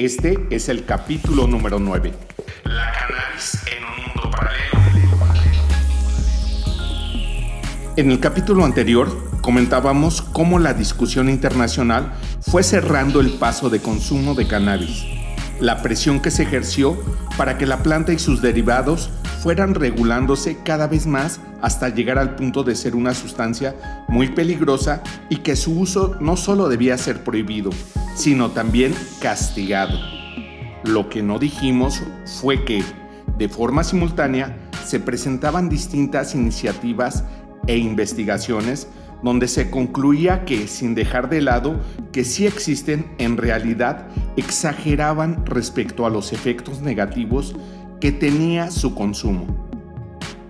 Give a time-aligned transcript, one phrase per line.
[0.00, 2.12] Este es el capítulo número 9.
[2.62, 4.78] La cannabis en un mundo paralelo.
[7.96, 14.36] En el capítulo anterior comentábamos cómo la discusión internacional fue cerrando el paso de consumo
[14.36, 15.04] de cannabis,
[15.60, 16.96] la presión que se ejerció
[17.36, 19.10] para que la planta y sus derivados
[19.42, 25.02] fueran regulándose cada vez más hasta llegar al punto de ser una sustancia muy peligrosa
[25.28, 27.70] y que su uso no solo debía ser prohibido,
[28.14, 29.98] sino también castigado.
[30.84, 32.02] Lo que no dijimos
[32.40, 32.82] fue que,
[33.36, 37.24] de forma simultánea, se presentaban distintas iniciativas
[37.66, 38.88] e investigaciones
[39.22, 41.80] donde se concluía que, sin dejar de lado
[42.12, 47.54] que sí existen, en realidad exageraban respecto a los efectos negativos
[48.00, 49.46] que tenía su consumo.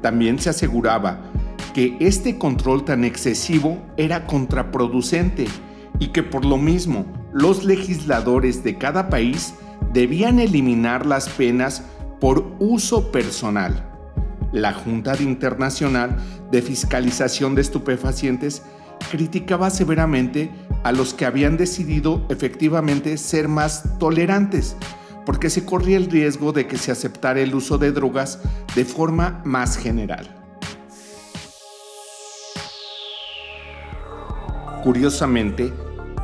[0.00, 1.20] También se aseguraba
[1.74, 5.46] que este control tan excesivo era contraproducente
[5.98, 9.54] y que por lo mismo los legisladores de cada país
[9.92, 11.84] debían eliminar las penas
[12.20, 13.91] por uso personal.
[14.52, 16.16] La Junta Internacional
[16.50, 18.62] de Fiscalización de Estupefacientes
[19.10, 20.50] criticaba severamente
[20.84, 24.76] a los que habían decidido efectivamente ser más tolerantes
[25.24, 28.40] porque se corría el riesgo de que se aceptara el uso de drogas
[28.74, 30.28] de forma más general.
[34.82, 35.72] Curiosamente,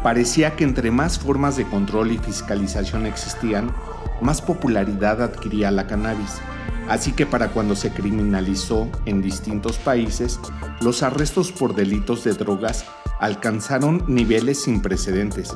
[0.03, 3.73] parecía que entre más formas de control y fiscalización existían,
[4.21, 6.41] más popularidad adquiría la cannabis.
[6.89, 10.41] Así que para cuando se criminalizó en distintos países,
[10.81, 12.87] los arrestos por delitos de drogas
[13.21, 15.55] alcanzaron niveles sin precedentes,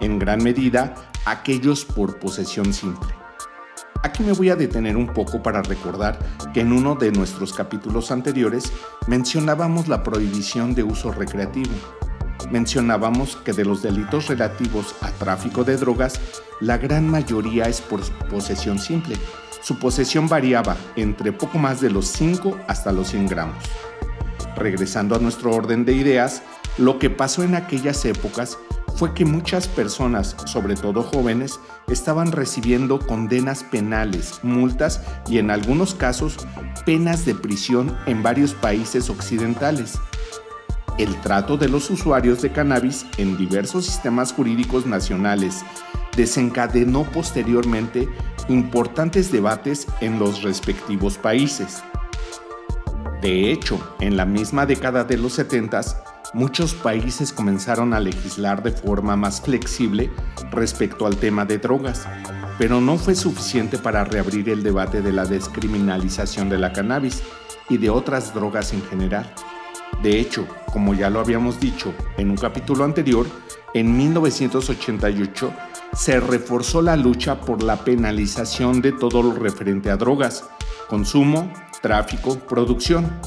[0.00, 3.08] en gran medida aquellos por posesión simple.
[4.02, 6.18] Aquí me voy a detener un poco para recordar
[6.52, 8.70] que en uno de nuestros capítulos anteriores
[9.06, 11.72] mencionábamos la prohibición de uso recreativo.
[12.50, 16.20] Mencionábamos que de los delitos relativos a tráfico de drogas,
[16.60, 19.16] la gran mayoría es por posesión simple.
[19.64, 23.64] Su posesión variaba entre poco más de los 5 hasta los 100 gramos.
[24.56, 26.42] Regresando a nuestro orden de ideas,
[26.76, 28.58] lo que pasó en aquellas épocas
[28.96, 35.94] fue que muchas personas, sobre todo jóvenes, estaban recibiendo condenas penales, multas y en algunos
[35.94, 36.36] casos
[36.84, 39.98] penas de prisión en varios países occidentales.
[40.98, 45.64] El trato de los usuarios de cannabis en diversos sistemas jurídicos nacionales
[46.16, 48.08] desencadenó posteriormente
[48.48, 51.82] importantes debates en los respectivos países.
[53.22, 55.80] De hecho, en la misma década de los 70
[56.34, 60.10] muchos países comenzaron a legislar de forma más flexible
[60.50, 62.06] respecto al tema de drogas,
[62.58, 67.22] pero no fue suficiente para reabrir el debate de la descriminalización de la cannabis
[67.68, 69.32] y de otras drogas en general.
[70.04, 73.26] De hecho, como ya lo habíamos dicho en un capítulo anterior,
[73.72, 75.50] en 1988
[75.94, 80.44] se reforzó la lucha por la penalización de todo lo referente a drogas,
[80.90, 81.50] consumo,
[81.80, 83.18] tráfico, producción.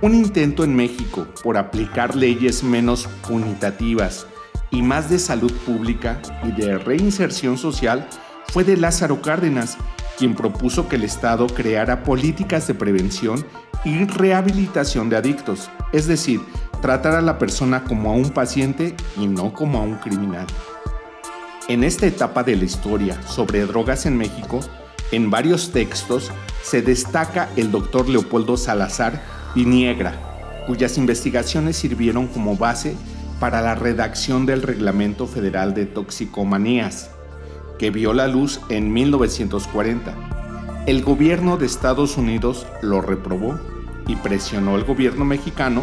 [0.00, 4.26] Un intento en México por aplicar leyes menos punitativas
[4.70, 8.08] y más de salud pública y de reinserción social
[8.48, 9.76] fue de Lázaro Cárdenas,
[10.18, 13.44] quien propuso que el Estado creara políticas de prevención
[13.84, 16.40] y rehabilitación de adictos, es decir,
[16.80, 20.46] tratar a la persona como a un paciente y no como a un criminal.
[21.68, 24.60] En esta etapa de la historia sobre drogas en México,
[25.12, 26.30] en varios textos
[26.62, 29.22] se destaca el doctor Leopoldo Salazar
[29.54, 32.96] Viniegra, cuyas investigaciones sirvieron como base
[33.38, 37.10] para la redacción del Reglamento Federal de Toxicomanías,
[37.82, 40.14] que vio la luz en 1940.
[40.86, 43.58] El gobierno de Estados Unidos lo reprobó
[44.06, 45.82] y presionó al gobierno mexicano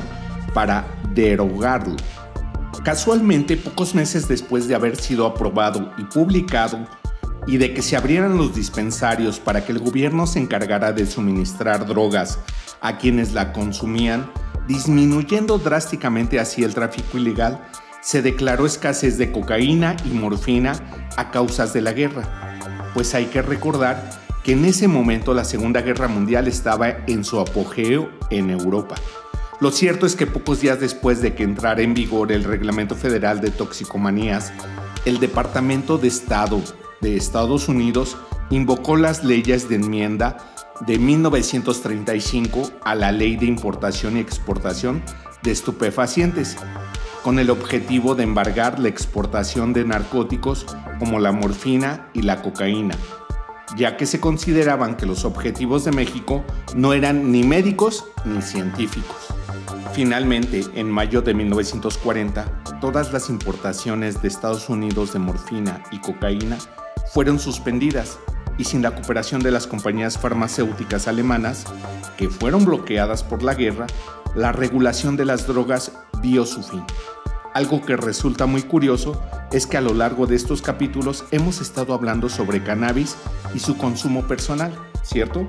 [0.54, 1.98] para derogarlo.
[2.86, 6.88] Casualmente, pocos meses después de haber sido aprobado y publicado
[7.46, 11.86] y de que se abrieran los dispensarios para que el gobierno se encargara de suministrar
[11.86, 12.40] drogas
[12.80, 14.32] a quienes la consumían,
[14.70, 17.60] disminuyendo drásticamente así el tráfico ilegal,
[18.02, 20.80] se declaró escasez de cocaína y morfina
[21.18, 22.60] a causas de la guerra.
[22.94, 24.10] Pues hay que recordar
[24.44, 28.96] que en ese momento la Segunda Guerra Mundial estaba en su apogeo en Europa.
[29.60, 33.42] Lo cierto es que pocos días después de que entrara en vigor el Reglamento Federal
[33.42, 34.54] de Toxicomanías,
[35.06, 36.62] el Departamento de Estado
[37.02, 38.18] de Estados Unidos
[38.50, 40.38] invocó las leyes de enmienda
[40.88, 45.04] de 1935 a la Ley de Importación y Exportación
[45.44, 46.58] de Estupefacientes,
[47.24, 50.66] con el objetivo de embargar la exportación de narcóticos
[51.00, 52.96] como la morfina y la cocaína,
[53.76, 56.44] ya que se consideraban que los objetivos de México
[56.76, 59.28] no eran ni médicos ni científicos.
[59.94, 66.58] Finalmente, en mayo de 1940, todas las importaciones de Estados Unidos de morfina y cocaína
[67.12, 68.20] fueron suspendidas
[68.58, 71.66] y sin la cooperación de las compañías farmacéuticas alemanas,
[72.18, 73.88] que fueron bloqueadas por la guerra,
[74.36, 75.92] la regulación de las drogas
[76.22, 76.84] dio su fin.
[77.54, 79.22] Algo que resulta muy curioso
[79.52, 83.16] es que a lo largo de estos capítulos hemos estado hablando sobre cannabis
[83.54, 84.72] y su consumo personal,
[85.02, 85.48] ¿cierto?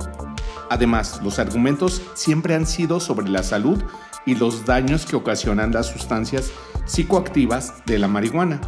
[0.71, 3.83] Además, los argumentos siempre han sido sobre la salud
[4.25, 6.51] y los daños que ocasionan las sustancias
[6.87, 8.61] psicoactivas de la marihuana.